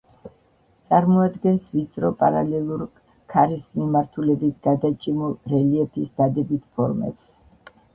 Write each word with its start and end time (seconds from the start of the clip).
წარმოადგენს 0.87 1.67
ვიწრო 1.73 2.11
პარალელურ, 2.23 2.87
ქარის 3.35 3.69
მიმართულებით 3.79 4.59
გადაჭიმულ 4.71 5.41
რელიეფის 5.57 6.15
დადებით 6.21 6.71
ფორმებს. 6.77 7.35